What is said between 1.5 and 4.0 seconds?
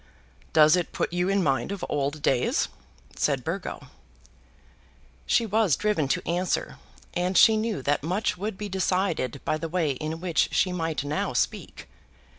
of old days?" said Burgo.